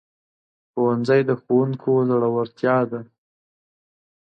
[0.71, 2.99] ښوونځی د ښوونکو زړورتیا ده